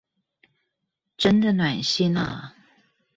[1.15, 2.55] 真的暖心啊